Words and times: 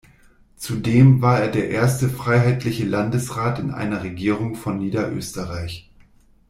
Zudem 0.55 1.21
war 1.21 1.39
er 1.41 1.49
der 1.49 1.69
erste 1.69 2.09
freiheitliche 2.09 2.85
Landesrat 2.87 3.59
in 3.59 3.69
einer 3.69 4.01
Regierung 4.01 4.55
von 4.55 4.79
Niederösterreich. 4.79 5.91